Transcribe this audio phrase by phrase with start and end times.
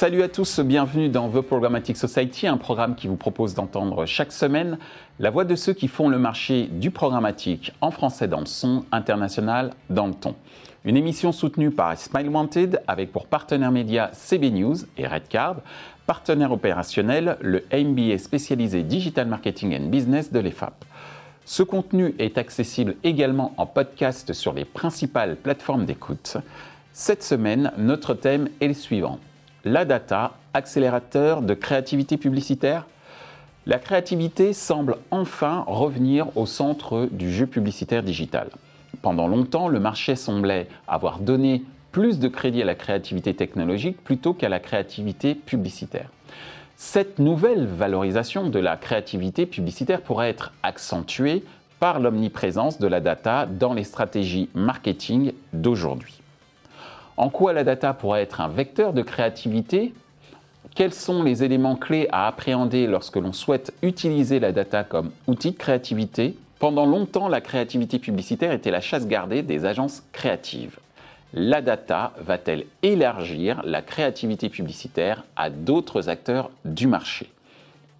[0.00, 4.32] Salut à tous, bienvenue dans The Programmatic Society, un programme qui vous propose d'entendre chaque
[4.32, 4.78] semaine
[5.18, 8.86] la voix de ceux qui font le marché du programmatique en français dans le son,
[8.92, 10.36] international dans le ton.
[10.86, 15.56] Une émission soutenue par Smile Wanted avec pour partenaire média CB News et Redcard,
[16.06, 20.82] partenaire opérationnel le MBA spécialisé Digital Marketing and Business de l'EFAP.
[21.44, 26.38] Ce contenu est accessible également en podcast sur les principales plateformes d'écoute.
[26.94, 29.18] Cette semaine, notre thème est le suivant
[29.64, 32.86] la data, accélérateur de créativité publicitaire
[33.66, 38.48] La créativité semble enfin revenir au centre du jeu publicitaire digital.
[39.02, 44.32] Pendant longtemps, le marché semblait avoir donné plus de crédit à la créativité technologique plutôt
[44.32, 46.08] qu'à la créativité publicitaire.
[46.76, 51.44] Cette nouvelle valorisation de la créativité publicitaire pourrait être accentuée
[51.78, 56.19] par l'omniprésence de la data dans les stratégies marketing d'aujourd'hui.
[57.20, 59.92] En quoi la data pourrait être un vecteur de créativité?
[60.74, 65.50] Quels sont les éléments clés à appréhender lorsque l'on souhaite utiliser la data comme outil
[65.50, 66.38] de créativité?
[66.60, 70.78] Pendant longtemps, la créativité publicitaire était la chasse gardée des agences créatives.
[71.34, 77.30] La data va-t-elle élargir la créativité publicitaire à d'autres acteurs du marché?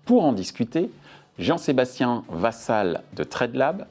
[0.06, 0.90] Pour en discuter,
[1.38, 3.84] Jean-Sébastien Vassal de TradeLab,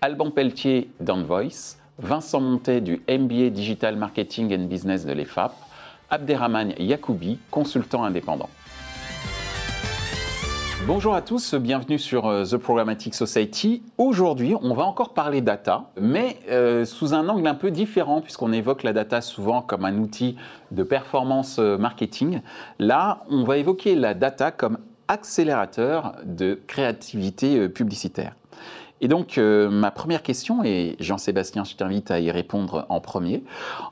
[0.00, 5.52] Alban Pelletier d'Envoice, Vincent Montet du MBA Digital Marketing and Business de l'EFAP,
[6.08, 8.48] Abderrahman Yacoubi, consultant indépendant.
[10.86, 13.82] Bonjour à tous, bienvenue sur euh, The Programmatic Society.
[13.98, 18.52] Aujourd'hui, on va encore parler data, mais euh, sous un angle un peu différent, puisqu'on
[18.52, 20.36] évoque la data souvent comme un outil
[20.70, 22.40] de performance euh, marketing.
[22.78, 28.34] Là, on va évoquer la data comme accélérateur de créativité publicitaire.
[29.02, 33.42] Et donc, euh, ma première question, et Jean-Sébastien, je t'invite à y répondre en premier,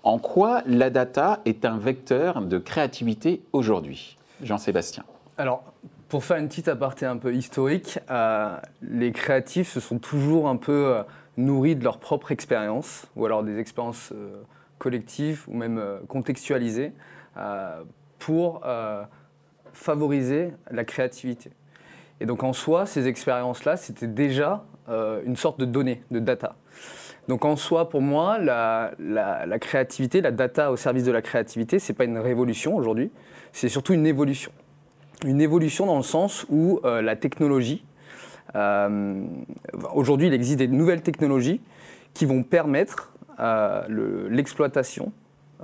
[0.04, 4.16] en quoi la data est un vecteur de créativité aujourd'hui?
[4.40, 5.02] Jean-Sébastien.
[5.36, 5.64] Alors,
[6.08, 10.56] pour faire une petite aparté un peu historique, euh, les créatifs se sont toujours un
[10.56, 11.02] peu euh,
[11.36, 14.12] nourris de leur propre expérience, ou alors des expériences
[14.78, 16.92] collectives ou même contextualisées,
[18.18, 18.62] pour
[19.72, 21.50] favoriser la créativité.
[22.20, 26.56] Et donc en soi, ces expériences-là, c'était déjà euh, une sorte de données, de data.
[27.28, 28.92] Donc en soi, pour moi, la,
[29.60, 33.12] créativité, la data au service de la créativité, ce n'est pas une révolution aujourd'hui,
[33.52, 34.50] c'est surtout une évolution.
[35.24, 37.84] Une évolution dans le sens où euh, la technologie,
[38.56, 39.22] euh,
[39.94, 41.60] aujourd'hui il existe des nouvelles technologies
[42.14, 43.14] qui vont permettre
[43.88, 45.12] l'exploitation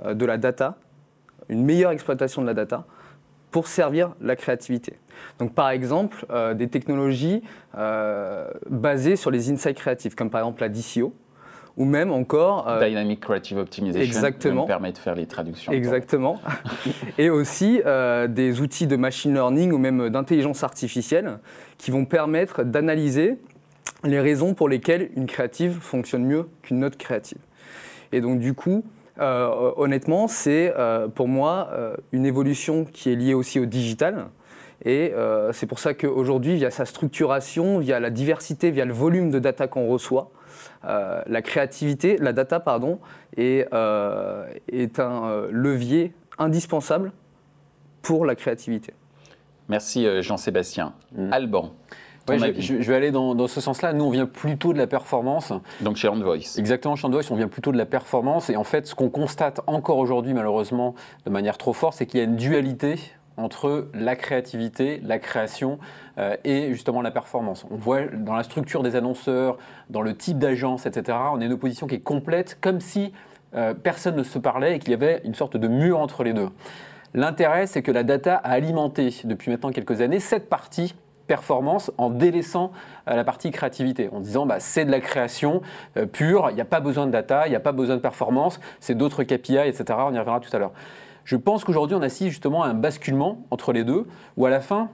[0.03, 0.77] de la data,
[1.47, 2.85] une meilleure exploitation de la data,
[3.57, 4.93] pour servir la créativité.
[5.39, 7.41] Donc par exemple, euh, des technologies
[7.75, 11.11] euh, basées sur les insights créatifs, comme par exemple la DCO,
[11.75, 12.67] ou même encore...
[12.67, 15.71] Euh, Dynamic Creative Optimization, exactement, qui permet de faire les traductions.
[15.71, 16.39] Exactement.
[17.17, 17.81] et aussi
[18.29, 21.39] des outils de machine learning ou même d'intelligence artificielle
[21.79, 23.39] qui vont permettre d'analyser
[24.03, 27.39] les raisons pour lesquelles une créative fonctionne mieux qu'une autre créative.
[28.11, 28.83] Et donc du coup,
[29.19, 34.27] euh, honnêtement, c'est euh, pour moi euh, une évolution qui est liée aussi au digital.
[34.85, 35.13] Et
[35.53, 39.67] c'est pour ça qu'aujourd'hui, via sa structuration, via la diversité, via le volume de data
[39.67, 40.29] qu'on reçoit,
[40.83, 42.99] la créativité, la data, pardon,
[43.35, 43.67] est,
[44.71, 47.11] est un levier indispensable
[48.03, 48.93] pour la créativité.
[49.67, 50.93] Merci Jean-Sébastien.
[51.13, 51.33] Mm.
[51.33, 51.73] Alban
[52.29, 53.93] je, vais aller dans, ce sens-là.
[53.93, 55.53] Nous, on vient plutôt de la performance.
[55.81, 56.57] Donc chez Voice.
[56.57, 58.49] Exactement, chez Voice, on vient plutôt de la performance.
[58.49, 60.95] Et en fait, ce qu'on constate encore aujourd'hui, malheureusement,
[61.25, 62.97] de manière trop forte, c'est qu'il y a une dualité
[63.37, 65.77] entre la créativité, la création
[66.17, 67.65] euh, et justement la performance.
[67.69, 69.57] On voit dans la structure des annonceurs,
[69.89, 73.13] dans le type d'agence, etc., on a une opposition qui est complète, comme si
[73.55, 76.33] euh, personne ne se parlait et qu'il y avait une sorte de mur entre les
[76.33, 76.49] deux.
[77.13, 80.95] L'intérêt, c'est que la data a alimenté depuis maintenant quelques années cette partie
[81.27, 82.71] performance en délaissant
[83.07, 85.61] euh, la partie créativité, en disant bah, c'est de la création
[85.97, 88.01] euh, pure, il n'y a pas besoin de data, il n'y a pas besoin de
[88.01, 89.83] performance, c'est d'autres KPI, etc.
[89.89, 90.71] On y reviendra tout à l'heure.
[91.23, 94.07] Je pense qu'aujourd'hui on assiste justement à un basculement entre les deux,
[94.37, 94.89] où à la fin,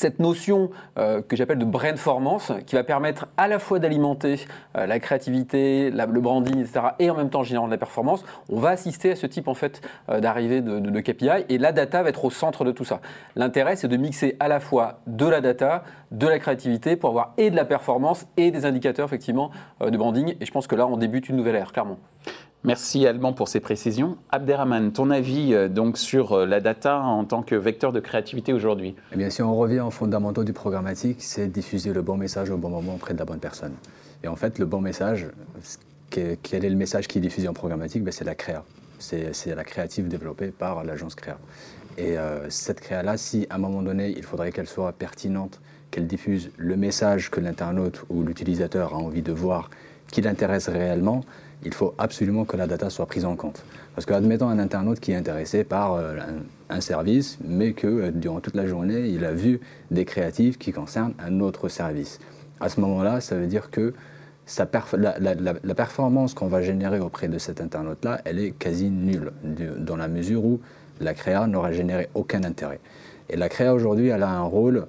[0.00, 4.86] cette notion euh, que j'appelle de brainformance, qui va permettre à la fois d'alimenter euh,
[4.86, 8.70] la créativité, le branding, etc., et en même temps générer de la performance, on va
[8.70, 12.08] assister à ce type en fait euh, d'arrivée de, de, KPI, et la data va
[12.08, 13.00] être au centre de tout ça.
[13.36, 17.34] L'intérêt, c'est de mixer à la fois de la data, de la créativité, pour avoir
[17.36, 19.50] et de la performance et des indicateurs effectivement
[19.84, 21.98] de branding, et je pense que là, on débute une nouvelle ère, clairement.
[22.62, 24.18] Merci Alban pour ces précisions.
[24.30, 28.52] Abderrahman, ton avis euh, donc sur euh, la data en tant que vecteur de créativité
[28.52, 28.94] aujourd'hui?
[29.12, 32.58] Eh bien, si on revient aux fondamentaux du programmatique, c'est diffuser le bon message au
[32.58, 33.72] bon moment auprès de la bonne personne.
[34.22, 35.28] Et en fait, le bon message,
[36.10, 38.04] quel est le message qui est diffusé en programmatique?
[38.04, 38.62] Ben, C'est la créa.
[38.98, 41.38] C'est la créative développée par l'agence créa.
[41.96, 45.60] Et euh, cette créa-là, si à un moment donné, il faudrait qu'elle soit pertinente,
[45.90, 49.70] qu'elle diffuse le message que l'internaute ou l'utilisateur a envie de voir,
[50.08, 51.22] qui l'intéresse réellement,
[51.64, 53.62] il faut absolument que la data soit prise en compte.
[53.94, 56.16] Parce que, admettons un internaute qui est intéressé par euh,
[56.70, 59.60] un, service, mais que euh, durant toute la journée, il a vu
[59.90, 62.18] des créatifs qui concernent un autre service.
[62.60, 63.92] À ce moment-là, ça veut dire que
[64.96, 69.32] la, la, performance qu'on va générer auprès de cet internaute-là, elle est quasi nulle,
[69.78, 70.60] dans la mesure où
[71.00, 72.80] la créa n'aura généré aucun intérêt.
[73.28, 74.86] Et la créa aujourd'hui, elle a un rôle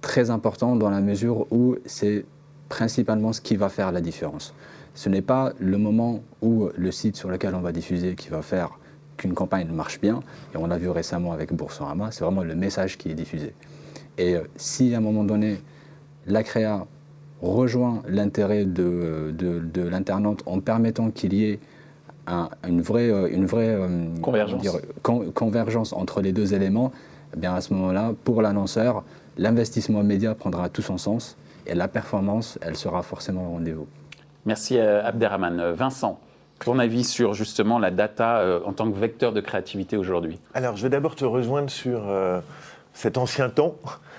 [0.00, 2.24] très important dans la mesure où c'est
[2.68, 4.54] principalement ce qui va faire la différence.
[4.94, 8.42] Ce n'est pas le moment où le site sur lequel on va diffuser qui va
[8.42, 8.78] faire
[9.16, 10.20] qu'une campagne marche bien,
[10.54, 13.54] et on l'a vu récemment avec Boursorama, c'est vraiment le message qui est diffusé.
[14.18, 15.60] Et euh, si à un moment donné,
[16.26, 16.86] la créa
[17.42, 21.60] rejoint l'intérêt de, de, de l'internaute en permettant qu'il y ait
[22.68, 24.62] une vraie, euh, une vraie euh, convergence.
[24.62, 26.92] Dire, con, convergence entre les deux éléments,
[27.34, 29.04] eh bien à ce moment-là, pour l'annonceur,
[29.38, 33.86] l'investissement média prendra tout son sens et la performance, elle sera forcément au rendez-vous.
[34.46, 35.72] Merci Abderrahman.
[35.72, 36.18] Vincent,
[36.64, 40.82] ton avis sur justement la data en tant que vecteur de créativité aujourd'hui Alors, je
[40.82, 42.40] vais d'abord te rejoindre sur euh,
[42.92, 43.76] cet ancien temps.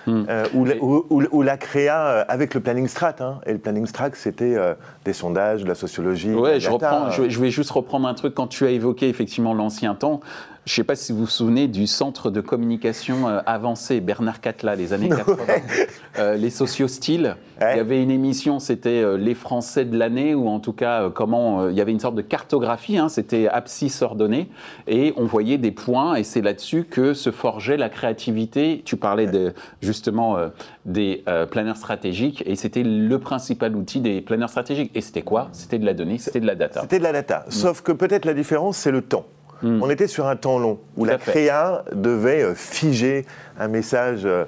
[0.07, 0.23] Hmm.
[0.29, 3.85] Euh, où, la, où, où, la créa avec le planning strat, hein, et le planning
[3.85, 4.73] strat c'était euh,
[5.05, 6.33] des sondages, de la sociologie.
[6.33, 9.53] Ouais, je, reprends, je, je, vais juste reprendre un truc quand tu as évoqué effectivement
[9.53, 10.21] l'ancien temps.
[10.65, 14.41] Je ne sais pas si vous vous souvenez du centre de communication euh, avancé Bernard
[14.41, 15.87] Catla, les années 80, ouais.
[16.19, 17.35] euh, les sociostyles.
[17.59, 17.73] Ouais.
[17.73, 21.01] Il y avait une émission, c'était euh, les Français de l'année, ou en tout cas,
[21.01, 24.51] euh, comment il y avait une sorte de cartographie, hein, c'était abscisse ordonnée,
[24.87, 28.83] et on voyait des points, et c'est là-dessus que se forgeait la créativité.
[28.85, 30.37] Tu parlais de, justement
[30.85, 34.91] des planeurs stratégiques, et c'était le principal outil des planeurs stratégiques.
[34.93, 35.49] Et c'était quoi?
[35.53, 36.81] C'était de la donnée, c'était de la data.
[36.81, 37.51] C'était de la data, mmh.
[37.51, 39.25] sauf que peut-être la différence, c'est le temps.
[39.63, 39.81] Mmh.
[39.81, 43.25] On était sur un temps long où Tout la créa devait euh, figer
[43.59, 44.45] un message euh,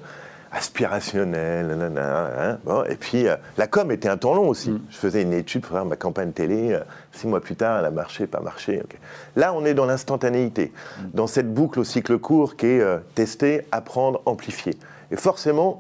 [0.51, 4.69] aspirationnel, nanana, hein, bon, et puis euh, la com était un temps long aussi.
[4.69, 4.81] Mmh.
[4.92, 6.80] Je faisais une étude pour faire ma campagne télé, euh,
[7.12, 8.80] six mois plus tard, elle a marché, pas marché.
[8.83, 8.98] Okay.
[9.36, 11.01] Là, on est dans l'instantanéité, mmh.
[11.16, 14.77] dans cette boucle au cycle court qui est euh, tester, apprendre, amplifier.
[15.09, 15.80] Et forcément,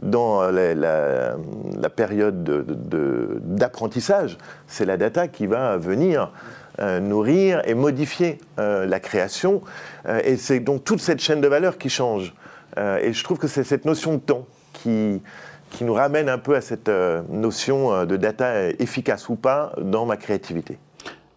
[0.00, 1.36] dans la, la,
[1.80, 2.42] la période
[3.44, 6.32] d'apprentissage, de, de, c'est la data qui va venir
[6.78, 9.62] nourrir et modifier euh, la création.
[10.06, 12.34] Euh, et c'est donc toute cette chaîne de valeur qui change.
[12.78, 15.22] Euh, et je trouve que c'est cette notion de temps qui,
[15.70, 20.06] qui nous ramène un peu à cette euh, notion de data efficace ou pas dans
[20.06, 20.78] ma créativité.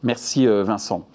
[0.03, 1.07] Merci Vincent.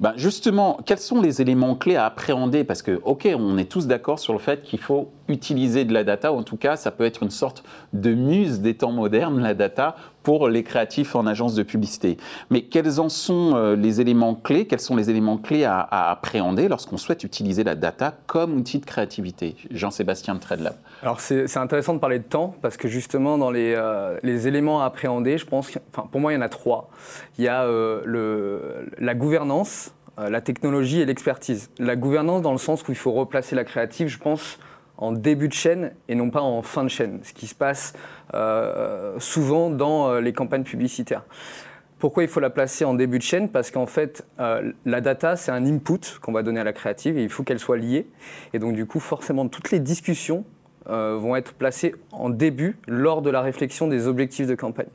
[0.00, 2.64] Ben justement, quels sont les éléments clés à appréhender?
[2.64, 6.04] Parce que, OK, on est tous d'accord sur le fait qu'il faut utiliser de la
[6.04, 9.40] data, ou en tout cas, ça peut être une sorte de muse des temps modernes,
[9.40, 12.16] la data, pour les créatifs en agence de publicité.
[12.50, 15.80] Mais quels en sont euh, les éléments clés Quels sont les éléments clés à,
[16.10, 19.54] appréhender lorsqu'on souhaite utiliser la data comme outil de créativité?
[19.70, 20.74] Jean-Sébastien de TradeLab.
[21.02, 24.82] Alors, c'est intéressant de parler de temps, parce que justement, dans les, euh, les éléments
[24.82, 26.90] à appréhender, je pense, enfin, pour moi, il y en a trois.
[27.38, 31.70] Il y a euh, le, la gouvernance, la technologie et l'expertise.
[31.78, 34.58] La gouvernance dans le sens où il faut replacer la créative, je pense,
[34.98, 37.94] en début de chaîne et non pas en fin de chaîne, ce qui se passe
[38.34, 41.24] euh, souvent dans euh, les campagnes publicitaires.
[41.98, 43.48] Pourquoi il faut la placer en début de chaîne?
[43.48, 47.16] Parce qu'en fait, euh, la data, c'est un input qu'on va donner à la créative
[47.16, 48.06] et il faut qu'elle soit liée.
[48.52, 50.44] Et donc, du coup, forcément, toutes les discussions
[50.88, 54.86] vont être placées en début lors de la réflexion des objectifs de campagne.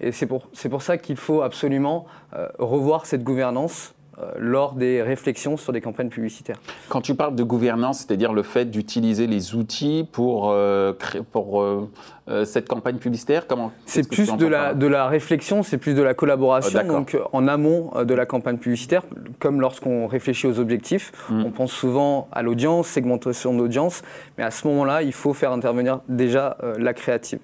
[0.00, 2.06] Et c'est pour, pour ça qu'il faut absolument
[2.58, 3.94] revoir cette gouvernance
[4.38, 6.56] lors des réflexions sur des campagnes publicitaires.
[6.88, 11.62] Quand tu parles de gouvernance, c'est-à-dire le fait d'utiliser les outils pour, euh, créer, pour
[11.62, 11.88] euh,
[12.44, 16.14] cette campagne publicitaire, comment C'est plus de la, de la réflexion, c'est plus de la
[16.14, 19.02] collaboration, oh, donc en amont de la campagne publicitaire,
[19.38, 21.44] comme lorsqu'on réfléchit aux objectifs, mmh.
[21.44, 24.02] on pense souvent à l'audience, segmentation d'audience,
[24.38, 27.38] mais à ce moment-là, il faut faire intervenir déjà la créative.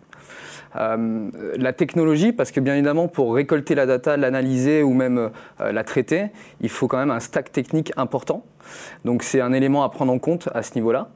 [0.77, 5.73] Euh, la technologie, parce que bien évidemment, pour récolter la data, l'analyser ou même euh,
[5.73, 6.27] la traiter,
[6.61, 8.45] il faut quand même un stack technique important.
[9.05, 11.09] Donc c'est un élément à prendre en compte à ce niveau-là.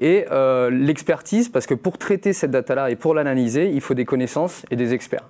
[0.00, 4.04] Et euh, l'expertise, parce que pour traiter cette data-là et pour l'analyser, il faut des
[4.04, 5.28] connaissances et des experts.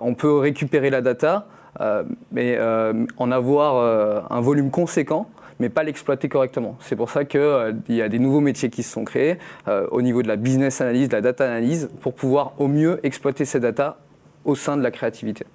[0.00, 1.46] On peut récupérer la data,
[2.32, 2.58] mais
[3.16, 6.76] en avoir un volume conséquent mais pas l'exploiter correctement.
[6.80, 9.86] C'est pour ça qu'il euh, y a des nouveaux métiers qui se sont créés euh,
[9.90, 13.44] au niveau de la business analyse, de la data analyse, pour pouvoir au mieux exploiter
[13.44, 13.98] ces data
[14.44, 15.46] au sein de la créativité.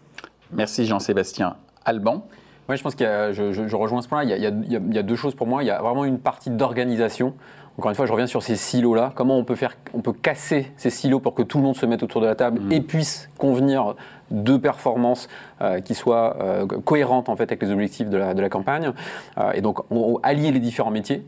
[0.51, 1.55] Merci Jean-Sébastien.
[1.85, 2.25] Alban
[2.67, 4.95] moi, je pense qu'il y a, je, je, je rejoins ce point-là, il, il, il,
[4.95, 5.61] y a deux choses pour moi.
[5.61, 7.33] Il y a vraiment une partie d'organisation
[7.77, 9.11] encore une fois, je reviens sur ces silos-là.
[9.15, 11.85] Comment on peut, faire, on peut casser ces silos pour que tout le monde se
[11.85, 12.71] mette autour de la table mmh.
[12.71, 13.95] et puisse convenir
[14.31, 15.27] de performances
[15.61, 18.91] euh, qui soient euh, cohérentes en fait avec les objectifs de la, de la campagne.
[19.37, 21.23] Euh, et donc on, allier les différents métiers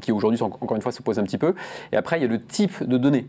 [0.00, 1.54] qui aujourd'hui encore une fois se posent un petit peu.
[1.92, 3.26] Et après il y a le type de données.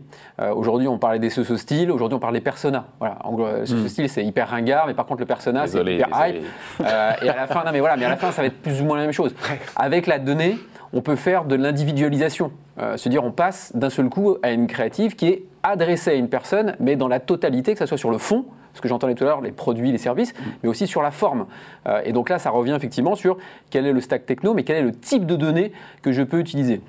[0.54, 2.86] aujourd'hui on parlait des socio-styles, aujourd'hui on parle des personas.
[2.98, 3.18] Voilà,
[3.64, 4.08] socio-style hmm.
[4.08, 6.42] c'est hyper ringard, mais par contre le persona c'est hyper hype.
[6.80, 8.80] et à la fin non mais voilà, mais à la fin ça va être plus
[8.80, 9.34] ou moins la même chose.
[9.76, 10.58] Avec la donnée
[10.92, 12.52] on peut faire de l'individualisation.
[12.96, 16.28] se dire on passe d'un seul coup à une créative qui est adressée à une
[16.28, 19.24] personne, mais dans la totalité, que ce soit sur le fond, ce que j'entendais tout
[19.24, 20.42] à l'heure, les produits, les services, mm.
[20.62, 21.46] mais aussi sur la forme.
[21.86, 23.38] Euh, et donc là, ça revient effectivement sur
[23.70, 25.72] quel est le stack techno, mais quel est le type de données
[26.02, 26.80] que je peux utiliser.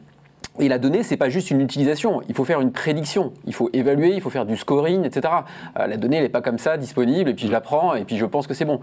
[0.62, 2.22] Et la donnée, c'est pas juste une utilisation.
[2.28, 3.32] Il faut faire une prédiction.
[3.46, 5.34] Il faut évaluer, il faut faire du scoring, etc.
[5.80, 8.04] Euh, la donnée, elle n'est pas comme ça disponible, et puis je la prends, et
[8.04, 8.82] puis je pense que c'est bon.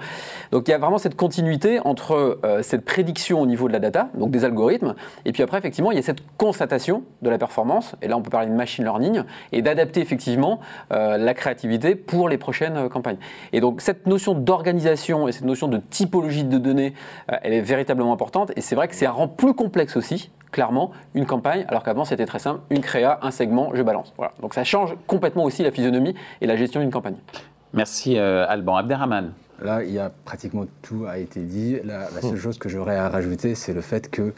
[0.52, 3.78] Donc il y a vraiment cette continuité entre euh, cette prédiction au niveau de la
[3.78, 4.94] data, donc des algorithmes,
[5.26, 7.94] et puis après, effectivement, il y a cette constatation de la performance.
[8.00, 9.22] Et là, on peut parler de machine learning,
[9.52, 10.60] et d'adapter effectivement
[10.92, 13.18] euh, la créativité pour les prochaines campagnes.
[13.52, 16.94] Et donc cette notion d'organisation et cette notion de typologie de données,
[17.28, 18.52] elle est véritablement importante.
[18.56, 22.06] Et c'est vrai que c'est un rang plus complexe aussi clairement une campagne, alors qu'avant
[22.06, 24.14] c'était très simple, une créa, un segment, je balance.
[24.16, 24.32] Voilà.
[24.40, 27.16] Donc ça change complètement aussi la physionomie et la gestion d'une campagne.
[27.74, 28.76] Merci euh, Alban.
[28.76, 29.32] Abderrahman.
[29.62, 31.76] Là, il y a pratiquement tout a été dit.
[31.84, 34.32] La, seule chose que j'aurais à rajouter, c'est le fait que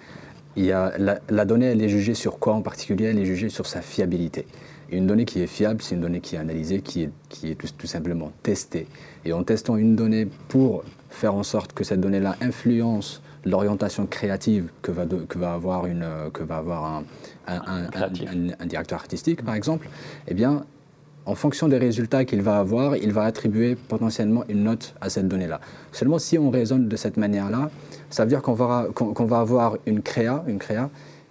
[0.56, 3.06] il y a, la, donnée, elle est jugée sur quoi en particulier?
[3.06, 4.44] Elle est jugée sur sa fiabilité.
[4.90, 7.54] une donnée qui est fiable, c'est une donnée qui est analysée, qui est, qui est
[7.54, 8.88] tout, tout, simplement testée.
[9.24, 14.68] Et en testant une donnée pour faire en sorte que cette donnée-là influence l'orientation créative
[14.82, 17.04] que va, que va avoir, une, que va avoir un,
[17.46, 19.88] un, directeur artistique, par exemple,
[20.26, 20.64] eh bien,
[21.26, 25.28] en fonction des résultats qu'il va avoir, il va attribuer potentiellement une note à cette
[25.28, 25.60] donnée-là.
[25.92, 27.70] Seulement si on raisonne de cette manière-là,
[28.08, 30.88] ça veut dire qu'on va, qu'on va avoir une créa, une créa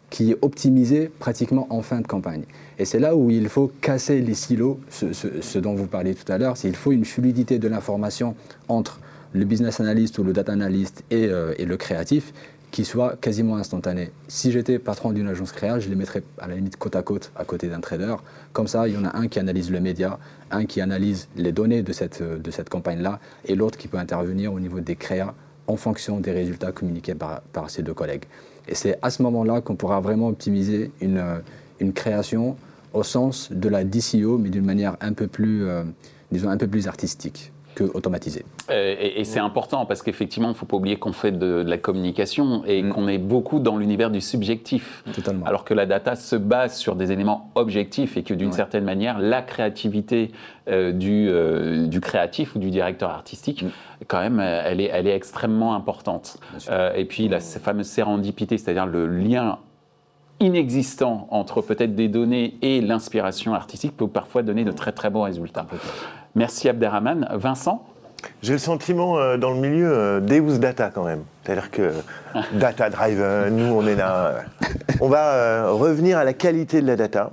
[0.09, 2.43] qui est optimisée pratiquement en fin de campagne.
[2.77, 6.31] Et c'est là où il faut casser les silos, ce, ce dont vous parliez tout
[6.31, 8.36] à l'heure, c'est qu'il faut une fluidité de l'information
[8.67, 9.00] entre
[9.34, 12.34] le business analyst ou le data analyst euh, et, le créatif
[12.72, 14.12] qui soit quasiment instantané.
[14.27, 17.31] Si j'étais patron d'une agence créa, je les mettrais à la limite côte à côte
[17.36, 18.15] à côté d'un trader.
[18.51, 20.19] Comme ça, il y en a un qui analyse le média,
[20.51, 24.53] un qui analyse les données de cette, de cette campagne-là, et l'autre qui peut intervenir
[24.53, 25.34] au niveau des créas
[25.67, 28.25] en fonction des résultats communiqués par, par ces deux collègues.
[28.67, 31.24] Et c'est à ce moment-là qu'on pourra vraiment optimiser une,
[31.79, 32.57] une création
[32.93, 35.84] au sens de la DCO, mais d'une manière un peu plus, euh,
[36.31, 38.46] disons, un peu plus artistique automatisé.
[38.69, 41.77] Euh, et, c'est important parce qu'effectivement, il ne faut pas oublier qu'on fait de, la
[41.77, 42.89] communication et mm.
[42.89, 45.03] qu'on est beaucoup dans l'univers du subjectif.
[45.13, 45.46] Totalement.
[45.46, 49.19] Alors que la data se base sur des éléments objectifs et que d'une certaine manière,
[49.19, 50.31] la créativité
[50.67, 53.69] euh, du, euh, du, créatif ou du directeur artistique, mm.
[54.07, 56.38] quand même, elle est, elle est extrêmement importante.
[56.96, 59.60] et puis, la fameuse sérendipité, c'est-à-dire le lien
[60.39, 65.24] inexistant entre peut-être des données et l'inspiration artistique peut parfois donner de très très bons
[65.24, 65.65] résultats.
[66.38, 67.27] Merci Abderrahman.
[67.34, 67.84] Vincent?
[68.44, 71.24] J'ai le sentiment euh, dans le milieu euh, Deus Data quand même.
[71.44, 71.94] C'est-à-dire que
[72.53, 74.27] Data Driven, nous on est là.
[74.27, 74.41] Euh,
[75.01, 77.32] on va revenir à la qualité de la data.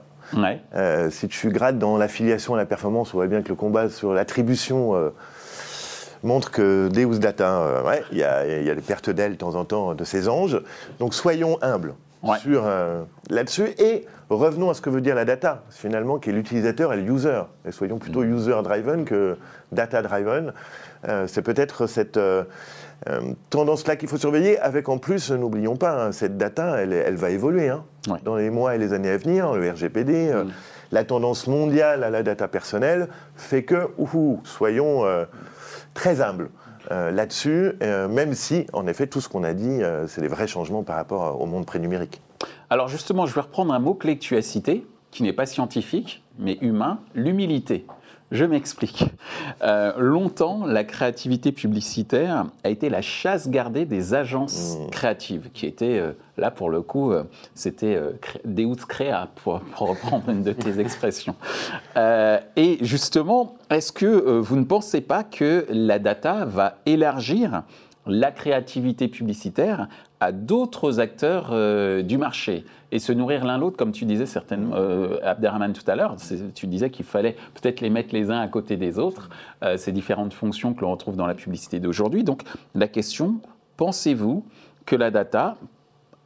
[1.10, 4.14] si tu grattes dans l'affiliation à la performance, on voit bien que le combat sur
[4.14, 4.94] l'attribution
[6.22, 9.94] montre que Deus Data, il y, y, a des pertes d'ailes de temps en temps
[9.94, 10.62] de ces anges.
[10.98, 11.92] Donc soyons humbles
[12.40, 13.68] sur euh, là-dessus.
[13.78, 17.10] Et revenons à ce que veut dire la data, finalement, qui est l'utilisateur et le
[17.10, 17.42] user.
[17.66, 18.34] Et soyons plutôt mm.
[18.34, 19.36] user-driven que
[19.72, 20.52] data-driven.
[21.08, 22.44] Euh, c'est peut-être cette euh,
[23.50, 27.30] tendance-là qu'il faut surveiller, avec en plus, n'oublions pas, hein, cette data, elle, elle va
[27.30, 27.84] évoluer hein,
[28.24, 30.32] dans les mois et les années à venir, le RGPD.
[30.32, 30.48] Mm.
[30.92, 35.02] la tendance mondiale à la data personnelle fait que, ouh, soyons
[35.92, 36.50] très humbles.
[36.90, 40.28] Euh, là-dessus, euh, même si, en effet, tout ce qu'on a dit, euh, c'est des
[40.28, 42.20] vrais changements par rapport au monde pré-numérique.
[42.70, 46.22] Alors justement, je vais reprendre un mot-clé que tu as cité, qui n'est pas scientifique,
[46.38, 47.86] mais humain, l'humilité.
[48.34, 49.04] Je m'explique.
[49.62, 54.90] Euh, longtemps, la créativité publicitaire a été la chasse gardée des agences mmh.
[54.90, 57.22] créatives, qui étaient, euh, là pour le coup, euh,
[57.54, 57.96] c'était
[58.44, 61.36] Deus Crea, pour, pour, reprendre une de tes expressions.
[61.96, 67.62] et justement, est-ce que vous ne pensez pas que la data va élargir
[68.06, 69.88] la créativité publicitaire
[70.24, 74.74] à d'autres acteurs euh, du marché et se nourrir l'un l'autre, comme tu disais certainement,
[74.74, 76.16] euh, Abderrahman tout à l'heure,
[76.54, 79.28] tu disais qu'il fallait peut-être les mettre les uns à côté des autres,
[79.62, 82.24] euh, ces différentes fonctions que l'on retrouve dans la publicité d'aujourd'hui.
[82.24, 82.42] Donc
[82.74, 83.34] la question,
[83.76, 84.46] pensez-vous
[84.86, 85.56] que la data,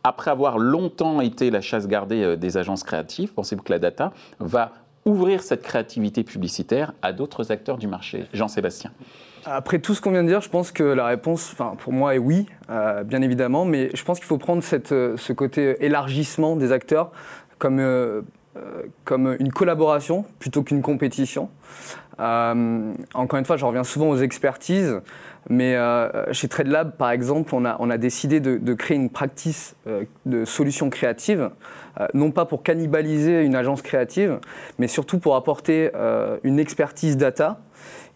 [0.05, 4.71] après avoir longtemps été la chasse gardée des agences créatives, pensez-vous que la data va
[5.07, 8.26] ouvrir cette créativité publicitaire à d'autres acteurs du marché?
[8.33, 8.93] Jean-Sébastien
[9.50, 12.19] après tout ce qu'on vient de dire, je pense que la réponse, pour moi, est
[12.19, 14.62] oui, euh, bien évidemment, mais je pense qu'il faut prendre
[14.93, 17.11] euh, ce côté élargissement des acteurs
[17.59, 17.83] comme,
[19.05, 21.50] comme une collaboration plutôt qu'une compétition.
[22.19, 25.00] encore une fois, je reviens souvent aux expertises.
[25.49, 29.76] Mais euh, chez TradeLab, par exemple, on a, on a décidé de, créer une practice
[29.87, 31.50] euh, de solutions créatives,
[32.00, 34.40] euh, non pas pour cannibaliser une agence créative,
[34.78, 35.90] mais surtout pour apporter
[36.45, 37.61] une expertise data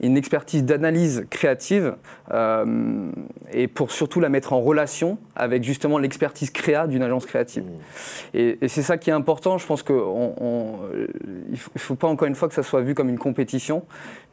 [0.03, 1.95] une expertise d'analyse créative
[2.33, 3.11] euh,
[3.53, 7.63] et pour surtout la mettre en relation avec justement l'expertise créa d'une agence créative.
[7.63, 8.37] Mmh.
[8.37, 9.59] Et, c'est ça qui est important.
[9.59, 13.19] Je pense qu'il ne faut pas encore une fois que ça soit vu comme une
[13.19, 13.85] compétition,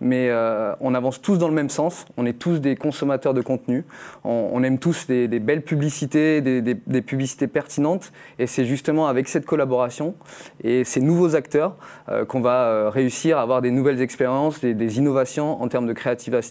[0.02, 2.06] mais euh, on avance tous dans le même sens.
[2.18, 3.86] On est tous des consommateurs de contenu.
[4.24, 8.12] On, aime tous des, belles publicités, des, publicités pertinentes.
[8.40, 10.16] Et c'est justement avec cette collaboration
[10.64, 11.76] et ces nouveaux acteurs
[12.10, 15.96] euh, qu'on va réussir à avoir des nouvelles expériences, des innovations en termes de,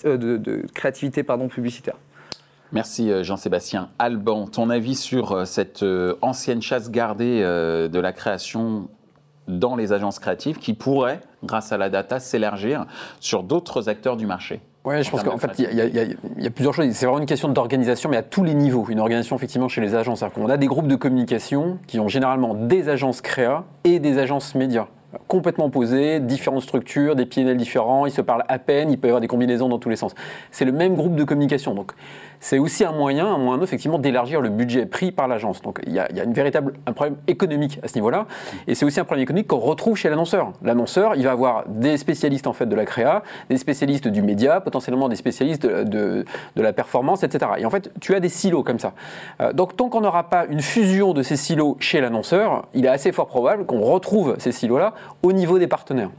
[0.04, 1.96] euh, de, créativité pardon, publicitaire.
[2.72, 3.88] Merci euh, Jean-Sébastien.
[3.98, 5.84] Alban, ton avis sur euh, cette
[6.20, 8.88] ancienne chasse gardée de la création
[9.48, 12.86] dans les agences créatives qui pourrait, grâce à la data, s'élargir
[13.18, 16.90] sur d'autres acteurs du marché oui, je pense qu'en fait, il y, a plusieurs choses.
[16.92, 18.86] C'est vraiment une question d'organisation, mais à tous les niveaux.
[18.88, 20.24] Une organisation, effectivement, chez les agences.
[20.38, 24.54] On a des groupes de communication qui ont généralement des agences créa et des agences
[24.54, 24.86] médias
[25.26, 29.10] complètement opposés, différentes structures, des PNL différents, ils se parlent à peine, il peut y
[29.10, 30.14] avoir des combinaisons dans tous les sens.
[30.50, 31.74] C'est le même groupe de communication.
[31.74, 31.92] Donc
[32.40, 35.62] c'est aussi un moyen, un moyen effectivement d'élargir le budget pris par l'agence.
[35.62, 38.26] Donc il y, a, une véritable, un problème économique à ce niveau-là,
[38.66, 40.52] et c'est aussi un problème économique qu'on retrouve chez l'annonceur.
[40.62, 44.60] L'annonceur, il va avoir des spécialistes en fait de la créa, des spécialistes du média,
[44.60, 47.52] potentiellement des spécialistes de, de, la performance, etc.
[47.58, 48.92] Et en fait, tu as des silos comme ça.
[49.40, 52.88] Euh, donc tant qu'on n'aura pas une fusion de ces silos chez l'annonceur, il est
[52.88, 56.10] assez fort probable qu'on retrouve ces silos-là au niveau des partenaires.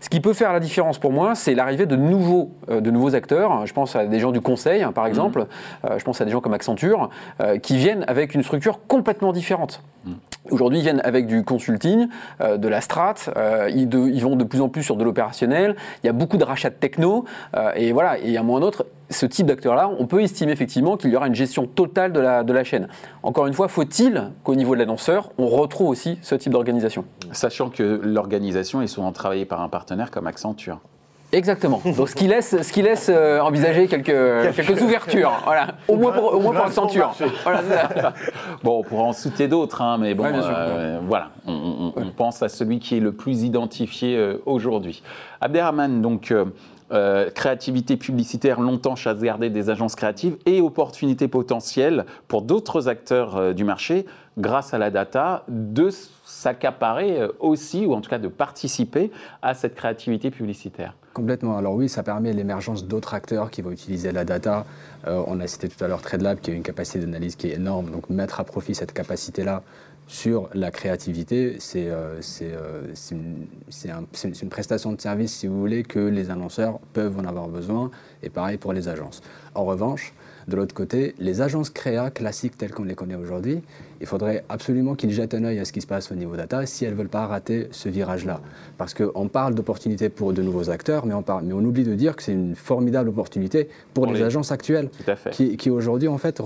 [0.00, 3.16] Ce qui peut faire la différence pour moi, c'est l'arrivée de nouveaux, euh, de nouveaux
[3.16, 3.66] acteurs.
[3.66, 5.08] Je pense à des gens du conseil, hein, par mmh.
[5.08, 5.46] exemple.
[5.84, 9.32] Euh, je pense à des gens comme Accenture, euh, qui viennent avec une structure complètement
[9.32, 9.82] différente.
[10.04, 10.12] Mmh.
[10.50, 12.06] Aujourd'hui, ils viennent avec du consulting,
[12.40, 13.14] de la strat.
[13.68, 15.74] Ils, ils, vont de plus en plus sur de l'opérationnel.
[16.04, 17.24] Il y a beaucoup de rachats de techno.
[17.74, 18.16] et voilà.
[18.20, 21.10] Et à un moment ou un autre, ce type d'acteur-là, on peut estimer effectivement qu'il
[21.10, 22.88] y aura une gestion totale de la, de la chaîne.
[23.22, 27.04] Encore une fois, faut-il qu'au niveau de l'annonceur, on retrouve aussi ce type d'organisation?
[27.32, 30.80] Sachant que l'organisation est souvent travaillée par un partenaire comme Accenture.
[31.32, 31.80] Exactement.
[31.96, 35.32] Donc ce qui laisse, ce qui laisse euh, envisager quelques, quelques ouvertures.
[35.44, 35.74] Voilà.
[35.88, 37.14] Au moins pour, au moins pour Accenture.
[38.62, 41.30] bon, on pourra en citer d'autres, hein, mais bon, euh, voilà.
[41.46, 45.02] On, pense à celui qui est le plus identifié euh, aujourd'hui.
[45.40, 46.32] Abderrahman, donc.
[46.92, 53.36] Euh, créativité publicitaire longtemps chasse gardée des agences créatives et opportunités potentielles pour d'autres acteurs
[53.36, 54.06] euh, du marché
[54.38, 55.90] grâce à la data de
[56.24, 59.10] s'accaparer euh, aussi ou en tout cas de participer
[59.42, 60.94] à cette créativité publicitaire.
[61.12, 61.58] Complètement.
[61.58, 64.64] Alors oui, ça permet l'émergence d'autres acteurs qui vont utiliser la data.
[65.06, 67.90] on a cité tout à l'heure TradeLab qui a une capacité d'analyse qui est énorme.
[67.90, 69.62] Donc mettre à profit cette capacité-là
[70.08, 76.30] sur la créativité, c'est euh, euh, une, prestation de service, si vous voulez, que les
[76.30, 77.90] annonceurs peuvent en avoir besoin,
[78.22, 79.20] et pareil pour les agences.
[79.54, 80.12] En revanche,
[80.48, 83.62] de l'autre côté, les agences créa classiques telles qu'on les connaît aujourd'hui,
[84.00, 86.64] il faudrait absolument qu'ils jettent un œil à ce qui se passe au niveau data
[86.66, 88.40] si elles ne veulent pas rater ce virage-là.
[88.78, 91.94] Parce qu'on parle d'opportunités pour de nouveaux acteurs, mais on, parle, mais on oublie de
[91.94, 94.90] dire que c'est une formidable opportunité pour, les, agences actuelles
[95.32, 96.40] qui, qui aujourd'hui, en fait,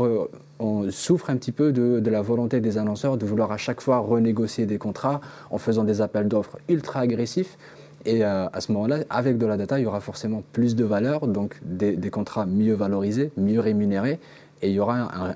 [0.59, 3.81] on souffre un petit peu de, de, la volonté des annonceurs de vouloir à chaque
[3.83, 7.59] fois renégocier des contrats en faisant des appels d'offres ultra agressifs.
[8.05, 10.85] Et euh, à ce moment-là, avec de la data, il y aura forcément plus de
[10.85, 14.19] valeur, donc des, contrats mieux valorisés, mieux rémunérés,
[14.63, 15.35] et il y aura un,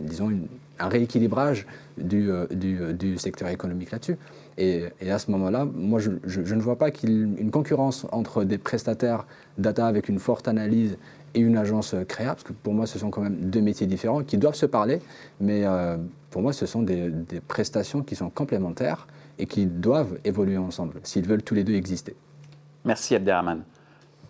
[0.00, 0.30] disons
[0.78, 1.66] un rééquilibrage
[1.98, 4.16] du, euh, euh, du, secteur économique là-dessus.
[4.58, 8.44] Et, à ce moment-là, moi, je, ne vois pas qu'il y ait une concurrence entre
[8.44, 9.26] des prestataires
[9.58, 10.98] data avec une forte analyse
[11.34, 14.22] et une agence créa, parce que pour moi, ce sont quand même deux métiers différents
[14.22, 15.00] qui doivent se parler,
[15.40, 15.64] mais
[16.30, 19.06] pour moi, ce sont des prestations qui sont complémentaires
[19.42, 22.14] et qui doivent évoluer ensemble s'ils veulent tous les deux exister.
[22.84, 23.64] Merci Abderrahman.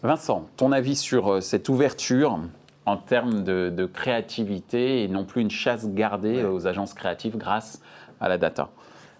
[0.03, 2.41] Vincent, ton avis sur euh, cette ouverture
[2.87, 7.81] en termes de, créativité et non plus une chasse gardée aux agences créatives grâce
[8.21, 8.71] à la data?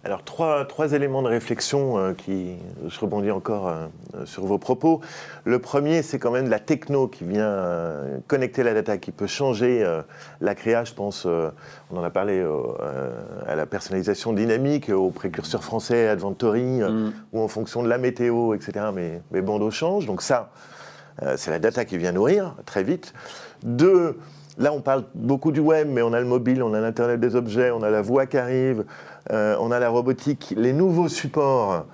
[0.05, 2.57] Alors, trois, trois, éléments de réflexion euh, qui,
[2.89, 3.87] je rebondis encore euh,
[4.25, 5.01] sur vos propos.
[5.45, 9.29] Le premier, c'est quand même la techno qui vient euh, connecter la data, qui peut
[9.29, 9.87] changer
[10.41, 10.83] la créa.
[10.83, 12.45] Je pense, on en a parlé
[13.47, 17.13] à la personnalisation dynamique, au précurseur français Adventory, mm.
[17.33, 18.87] ou en fonction de la météo, etc.
[18.93, 20.07] Mais mes bandeaux changent.
[20.07, 20.51] Donc, ça,
[21.37, 23.15] c'est la data qui vient nourrir très vite.
[23.63, 24.19] Deux,
[24.59, 27.37] Là, on parle beaucoup du web, mais on a le mobile, on a l'Internet des
[27.37, 28.85] objets, on a la voix qui arrive,
[29.31, 31.87] euh, on a la robotique, les nouveaux supports.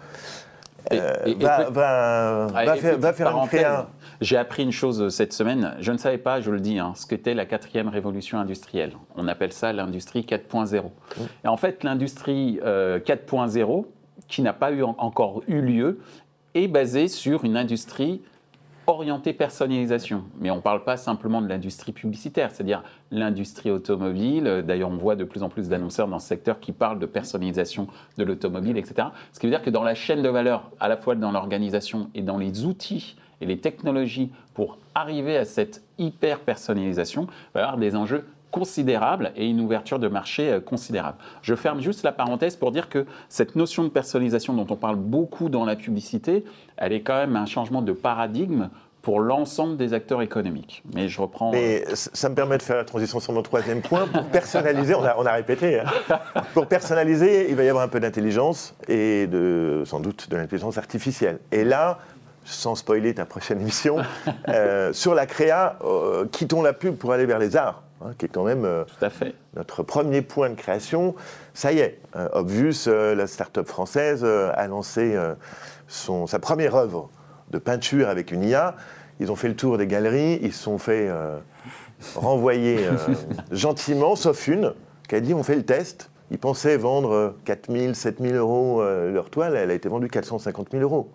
[0.92, 3.88] euh, va, va, faire, va faire une créa.
[4.20, 7.06] J'ai appris une chose cette semaine, je ne savais pas, je le dis, hein, ce
[7.06, 8.92] qu'était la quatrième révolution industrielle.
[9.14, 10.82] On appelle ça l'industrie 4.0.
[10.82, 11.22] Mmh.
[11.44, 13.84] Et en fait, l'industrie 4.0,
[14.26, 16.00] qui n'a pas eu, encore eu lieu,
[16.54, 18.22] est basée sur une industrie
[18.88, 20.24] orienté personnalisation.
[20.40, 24.64] Mais on ne parle pas simplement de l'industrie publicitaire, c'est-à-dire l'industrie automobile.
[24.66, 27.86] D'ailleurs, on voit de plus en plus d'annonceurs dans ce secteur qui parlent de personnalisation
[28.16, 29.08] de l'automobile, etc.
[29.32, 32.10] Ce qui veut dire que dans la chaîne de valeur, à la fois dans l'organisation
[32.14, 37.60] et dans les outils et les technologies pour arriver à cette hyper personnalisation, il va
[37.60, 41.18] y avoir des enjeux considérable et une ouverture de marché euh, considérable.
[41.42, 44.96] Je ferme juste la parenthèse pour dire que cette notion de personnalisation dont on parle
[44.96, 46.44] beaucoup dans la publicité,
[46.76, 48.68] elle est quand même un changement de paradigme
[49.02, 50.82] pour l'ensemble des acteurs économiques.
[50.92, 51.52] Mais je reprends.
[51.52, 54.06] Mais euh, ça me permet de faire la transition sur mon troisième point.
[54.06, 55.80] Pour personnaliser, on a, on a répété.
[55.80, 56.18] Hein.
[56.54, 60.78] Pour personnaliser, il va y avoir un peu d'intelligence et de, sans doute de l'intelligence
[60.78, 61.38] artificielle.
[61.52, 61.98] Et là,
[62.44, 63.98] sans spoiler ta prochaine émission,
[64.48, 65.78] euh, sur la créa,
[66.32, 67.82] quittons la pub pour aller vers les arts.
[68.00, 68.84] Hein, qui est quand même euh,
[69.56, 71.16] notre premier point de création.
[71.52, 75.16] Ça y est, euh, Obvious, euh, la start-up française, a lancé
[75.88, 77.10] son, sa première œuvre
[77.50, 78.76] de peinture avec une IA.
[79.18, 81.10] Ils ont fait le tour des galeries, ils se sont fait
[82.14, 82.86] renvoyer
[83.50, 84.74] gentiment, sauf une,
[85.08, 86.10] qui a dit on fait le test.
[86.30, 90.68] Ils pensaient vendre 4 000, 7 000 euros leur toile, elle a été vendue 450
[90.70, 91.10] 000 euros.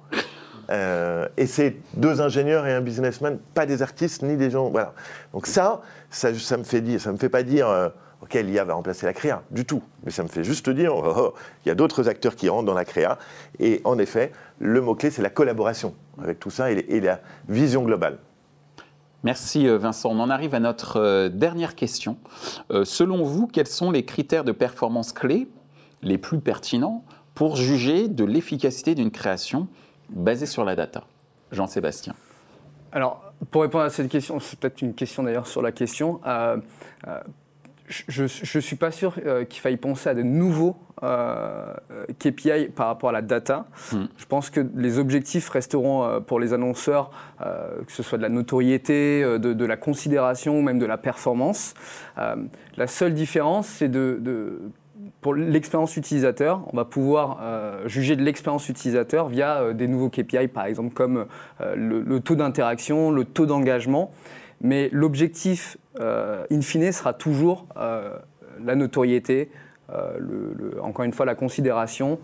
[0.69, 4.69] Euh, et c'est deux ingénieurs et un businessman, pas des artistes ni des gens.
[4.69, 4.93] Voilà.
[5.33, 5.81] Donc ça,
[6.13, 7.67] ça, me fait dire, ça me fait pas dire.
[7.67, 7.89] Euh,
[8.21, 9.83] ok, l'IA va remplacer la créa, du tout.
[10.03, 11.33] Mais ça me fait juste dire, oh, oh,
[11.65, 13.17] il y a d'autres acteurs qui rentrent dans la créa.
[13.59, 18.19] Et en effet, le mot-clé, c'est la collaboration avec tout ça et, la vision globale.
[19.23, 20.09] Merci euh, Vincent.
[20.11, 22.17] On en arrive à notre dernière question.
[22.83, 25.47] selon vous, quels sont les critères de performance clés
[26.01, 29.67] les plus pertinents pour juger de l'efficacité d'une création
[30.09, 31.03] basé sur la data?
[31.51, 32.13] Jean-Sébastien.
[32.91, 36.19] Alors, pour répondre à cette question, c'est peut-être une question d'ailleurs sur la question.
[36.25, 36.57] Euh,
[37.07, 37.19] euh,
[37.89, 40.77] je ne suis pas sûr euh, qu'il faille penser à de nouveaux
[42.17, 43.65] KPI par rapport à la data.
[43.91, 44.05] Hmm.
[44.15, 49.21] Je pense que les objectifs resteront pour les annonceurs, que ce soit de la notoriété,
[49.37, 51.73] de, la considération ou même de la performance.
[52.15, 54.61] la seule différence, c'est de
[55.23, 60.09] pour l'expérience utilisateur, on va pouvoir euh, juger de l'expérience utilisateur via euh, des nouveaux
[60.09, 61.25] KPI, par exemple comme
[61.61, 64.11] euh, le, taux d'interaction, le taux d'engagement.
[64.61, 69.49] Mais l'objectif, in fine, sera toujours la notoriété,
[70.81, 72.17] encore une fois, la considération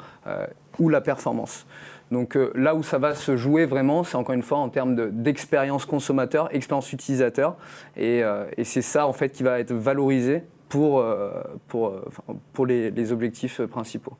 [0.78, 1.68] ou la performance.
[2.12, 5.86] Donc là où ça va se jouer vraiment, c'est encore une fois en termes d'expérience
[5.86, 7.58] consommateur, expérience utilisateur.
[7.98, 8.22] Et,
[8.56, 12.06] et c'est ça, en fait, qui va être valorisé pour, euh, pour, euh,
[12.54, 14.14] pour les, objectifs principaux.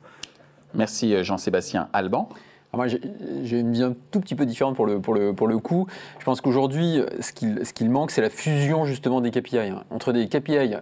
[0.74, 2.28] Merci euh, Jean-Sébastien Alban.
[2.74, 5.58] moi, j'ai une vision un tout petit peu différente pour le, pour le, pour le
[5.58, 5.86] coup.
[6.18, 9.58] Je pense qu'aujourd'hui, ce qu'il ce qu'il manque, c'est la fusion justement des KPI.
[9.58, 9.84] Hein.
[9.90, 10.74] Entre des KPI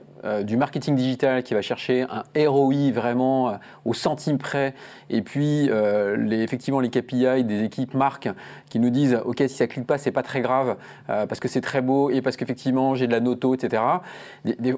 [0.42, 4.74] du marketing digital qui va chercher un ROI vraiment au centime près,
[5.10, 5.70] et puis
[6.16, 8.28] les, effectivement les KPI des équipes marques
[8.68, 10.76] qui nous disent ok si ça clique pas c'est pas très grave
[11.10, 13.82] euh, parce que c'est très beau et parce qu'effectivement j'ai de la noto etc.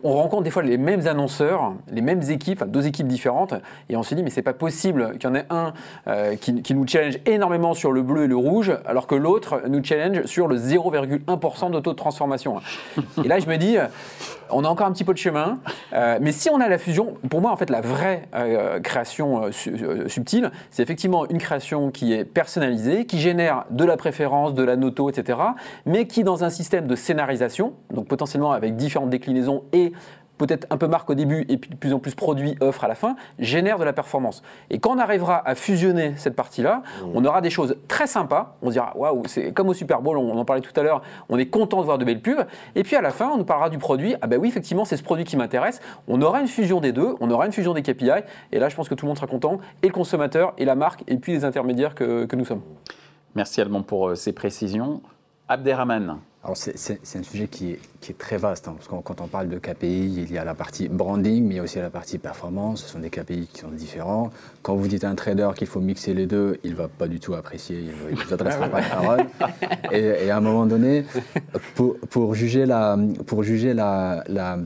[0.05, 3.55] on rencontre des fois les mêmes annonceurs, les mêmes équipes, deux équipes différentes
[3.89, 5.73] et on se dit mais c'est pas possible qu'il y en ait un
[6.09, 9.83] euh, qui, nous challenge énormément sur le bleu et le rouge alors que l'autre nous
[9.83, 12.61] challenge sur le 0,1% de taux de transformation.
[13.25, 13.77] Et là je me dis
[14.53, 15.59] on a encore un petit peu de chemin,
[15.93, 18.29] euh, mais si on a la fusion, pour moi en fait la vraie
[18.83, 19.51] création
[20.07, 24.77] subtile, c'est effectivement une création qui est personnalisée, qui génère de la préférence, de la
[24.77, 25.39] noto, etc.,
[25.87, 29.93] mais qui, dans un système de scénarisation, donc potentiellement avec différentes déclinaisons et
[30.47, 32.89] peut-être un peu marque au début et puis de plus en plus produit, offre à
[32.89, 34.43] la fin, génère de la performance.
[34.71, 37.07] Et quand on arrivera à fusionner cette partie-là, mmh.
[37.15, 38.57] on aura des choses très sympas.
[38.63, 41.03] On se dira, waouh, c'est comme au Super Bowl, on en parlait tout à l'heure,
[41.29, 42.47] on est content de voir de belles pubs.
[42.75, 44.15] Et puis à la fin, on nous parlera du produit.
[44.23, 45.81] Ah ben oui, effectivement, c'est ce produit qui m'intéresse.
[46.09, 48.11] On aura une fusion des deux, on aura une fusion des KPI.
[48.53, 50.75] Et là, je pense que tout le monde sera content, et le consommateur, et la
[50.75, 52.63] marque, et puis les intermédiaires que, que nous sommes.
[53.35, 55.03] Merci Alban pour euh, ces précisions.
[55.49, 56.19] Abderrahman.
[56.43, 59.27] Alors c'est un sujet qui est, qui est très vaste, hein, parce que quand on
[59.27, 61.91] parle de KPI, il y a la partie branding, mais il y a aussi la
[61.91, 62.83] partie performance.
[62.83, 64.31] Ce sont des KPI qui sont différents.
[64.63, 67.09] Quand vous dites à un trader qu'il faut mixer les deux, il ne va pas
[67.09, 69.27] du tout apprécier, il ne vous adressera pas la parole.
[69.93, 71.05] Et, à un moment donné,
[71.75, 74.59] pour, pour juger la, pour juger la, la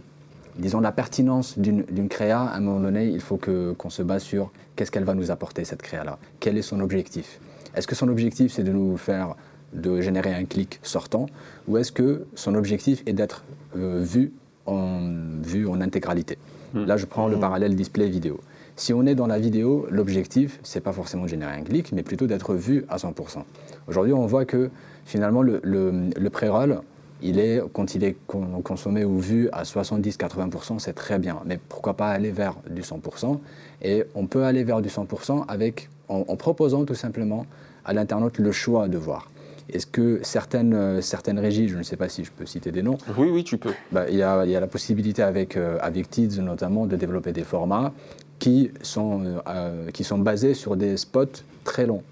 [0.56, 4.52] disons, la pertinence d'une créa, à un moment donné, il faut qu'on se base sur
[4.76, 6.18] qu'est-ce qu'elle va nous apporter, cette créa-là.
[6.40, 7.40] Quel est son objectif?
[7.74, 9.34] Est-ce que son objectif, c'est de nous faire,
[9.74, 11.26] de générer un clic sortant,
[11.68, 13.44] ou est-ce que son objectif est d'être
[13.76, 14.32] euh, vu,
[14.66, 15.10] en,
[15.42, 16.38] vu en intégralité?
[16.72, 16.84] Hmm.
[16.84, 17.40] Là, je prends le hmm.
[17.40, 18.40] parallèle display vidéo.
[18.76, 22.02] Si on est dans la vidéo, l'objectif, c'est pas forcément de générer un clic, mais
[22.02, 23.42] plutôt d'être vu à 100%.
[23.86, 24.70] Aujourd'hui, on voit que
[25.04, 26.80] finalement, le, le, pré-roll,
[27.22, 31.38] il est, quand il est consommé ou vu à 70-80%, c'est très bien.
[31.46, 33.38] Mais pourquoi pas aller vers du 100%
[33.82, 37.46] Et on peut aller vers du 100% avec, en proposant tout simplement
[37.84, 39.30] à l'internaute le choix de voir.
[39.70, 42.82] Est-ce que certaines, euh, certaines régies, je ne sais pas si je peux citer des
[42.82, 42.98] noms.
[43.16, 43.72] Oui, oui, tu peux.
[43.92, 47.32] Bah, il, y a, y, a, la possibilité avec, euh, avec TIDS notamment de développer
[47.32, 47.92] des formats
[48.38, 52.02] qui sont, euh, qui sont basés sur des spots très longs.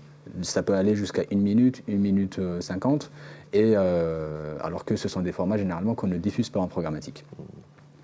[0.41, 3.11] Ça peut aller jusqu'à une minute, une minute cinquante,
[3.53, 7.27] et, alors que ce sont des formats généralement qu'on ne diffuse pas en programmatique.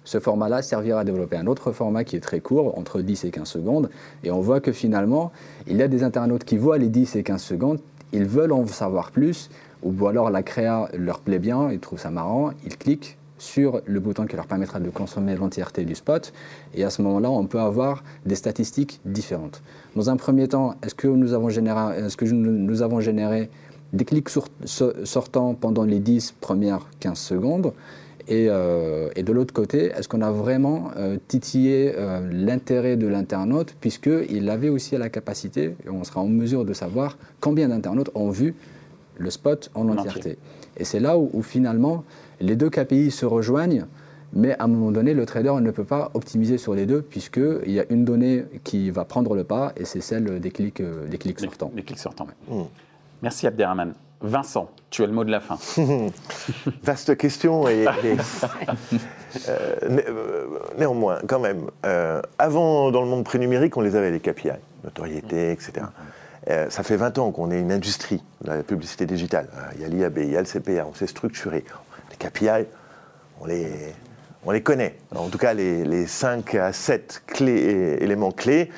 [0.04, 3.30] Ce format-là servira à développer un autre format qui est très court, entre 10 et
[3.30, 3.88] 15 secondes,
[4.24, 5.32] et on voit que finalement,
[5.66, 7.78] il y a des internautes qui voient les 10 et 15 secondes
[8.12, 9.50] ils veulent en savoir plus,
[9.82, 14.00] ou alors la créa leur plaît bien, ils trouvent ça marrant, ils cliquent sur le
[14.00, 16.32] bouton qui leur permettra de consommer l'entièreté du spot.
[16.74, 19.62] Et à ce moment-là, on peut avoir des statistiques différentes.
[19.94, 23.48] Dans un premier temps, est-ce que nous avons généré, est-ce que nous avons généré
[23.92, 24.28] des clics
[25.04, 27.72] sortants pendant les 10 premières 15 secondes?
[28.30, 33.74] Euh, et, de l'autre côté, est-ce qu'on a vraiment euh, titillé euh, l'intérêt de l'internaute,
[33.80, 38.30] puisqu'il avait aussi la capacité, et on sera en mesure de savoir combien d'internautes ont
[38.30, 38.54] vu
[39.16, 40.38] le spot en entièreté.
[40.76, 42.04] Et c'est là où, finalement
[42.40, 43.86] les deux KPI se rejoignent,
[44.32, 47.72] mais à un moment donné, le trader ne peut pas optimiser sur les deux, puisqu'il
[47.72, 51.18] y a une donnée qui va prendre le pas, et c'est celle des clics, des
[51.18, 51.72] clics sortants.
[51.74, 52.28] Les clics sortants.
[52.48, 52.62] Mmh.
[53.22, 53.94] Merci Abderrahman.
[54.20, 55.59] Vincent, tu as le mot de la fin.
[56.83, 57.87] Vaste question et,
[59.48, 64.18] euh, euh, néanmoins, quand même, euh, avant dans le monde prénumérique, on les avait les
[64.18, 64.50] KPI,
[64.83, 65.87] notoriété, etc.
[66.68, 69.48] ça fait 20 ans qu'on est une industrie de la publicité digitale.
[69.76, 71.64] Il y a l'IAB, il y a le CPA, on s'est structuré.
[72.11, 72.66] Les KPI,
[73.40, 73.94] on les,
[74.44, 74.96] on les connaît.
[75.14, 78.70] En tout cas, les, les 5 à 7 clés, éléments clés.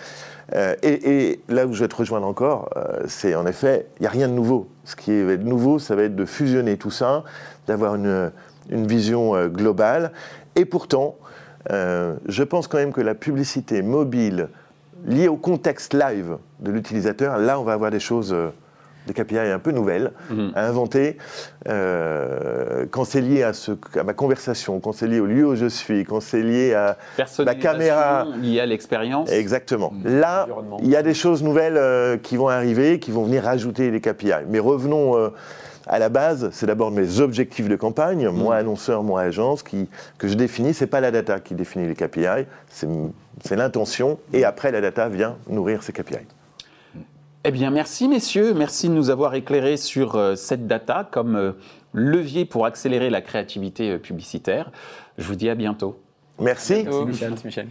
[0.54, 4.06] Euh, et, là où je vais te rejoindre encore, euh, c'est en effet, il n'y
[4.06, 4.68] a rien de nouveau.
[4.84, 7.24] Ce qui va être nouveau, ça va être de fusionner tout ça,
[7.66, 8.30] d'avoir une,
[8.68, 10.12] vision euh, globale.
[10.56, 11.16] Et pourtant,
[11.68, 14.48] je pense quand même que la publicité mobile
[15.04, 18.34] liée au contexte live de l'utilisateur, là, on va avoir des choses
[19.06, 20.52] des KPI un peu nouvelles mhm.
[20.54, 21.16] à inventer.
[21.68, 25.54] Euh, quand c'est lié à, ce, à ma conversation, quand c'est lié au lieu où
[25.54, 26.96] je suis, quand c'est lié à
[27.44, 28.26] ma caméra.
[28.40, 29.30] lié à l'expérience.
[29.30, 29.92] Exactement.
[29.92, 30.20] Mhm.
[30.20, 30.46] Là,
[30.80, 34.00] il y a des choses nouvelles euh, qui vont arriver, qui vont venir rajouter des
[34.00, 34.46] KPI.
[34.48, 35.16] Mais revenons.
[35.16, 35.30] Euh,
[35.86, 38.36] à la base, c'est d'abord mes objectifs de campagne, mhm.
[38.36, 40.72] moi annonceur, moi agence, qui, que je définis.
[40.72, 44.18] C'est pas la data qui définit les KPI, c'est l'intention.
[44.32, 46.18] Et après, la data vient nourrir ces KPI.
[47.42, 51.52] Eh bien, merci messieurs, merci de nous avoir éclairés sur euh, cette data comme euh,
[51.94, 54.70] levier pour accélérer la créativité euh, publicitaire.
[55.16, 56.02] Je vous dis à bientôt.
[56.38, 56.84] Merci.
[57.06, 57.34] Michel.
[57.42, 57.68] Michel.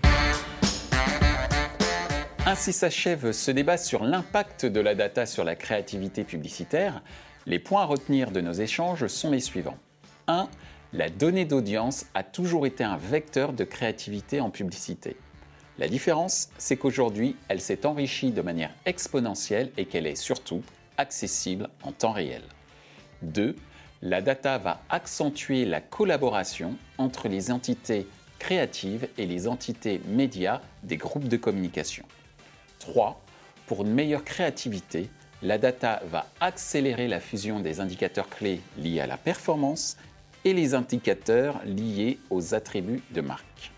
[2.48, 7.04] Ainsi s'achève ce débat sur l'impact de la data sur la créativité publicitaire.
[7.46, 9.78] Les points à retenir de nos échanges sont les suivants.
[10.28, 10.50] 1.
[10.94, 15.16] La donnée d'audience a toujours été un vecteur de créativité en publicité.
[15.80, 20.62] La différence, c'est qu'aujourd'hui, elle s'est enrichie de manière exponentielle et qu'elle est surtout
[20.98, 22.42] accessible en temps réel.
[23.22, 23.56] 2.
[24.02, 28.08] La data va accentuer la collaboration entre les entités
[28.40, 32.04] créatives et les entités médias des groupes de communication.
[32.80, 33.22] 3.
[33.66, 35.10] Pour une meilleure créativité,
[35.42, 39.96] la data va accélérer la fusion des indicateurs clés liés à la performance
[40.44, 43.72] et les indicateurs liés aux attributs de marque.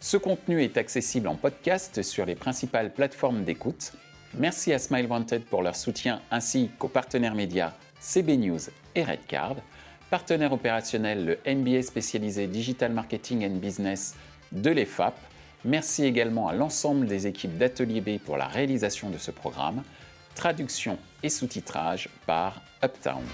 [0.00, 3.92] Ce contenu est accessible en podcast sur les principales plateformes d'écoute.
[4.34, 8.60] Merci à Smile Wanted pour leur soutien ainsi qu'aux partenaires médias CB News
[8.94, 9.56] et Redcard,
[10.10, 14.14] partenaire opérationnel le MBA spécialisé Digital Marketing and Business
[14.52, 15.14] de l'EFAP.
[15.64, 19.82] Merci également à l'ensemble des équipes d'Atelier B pour la réalisation de ce programme.
[20.34, 23.24] Traduction et sous-titrage par Uptown.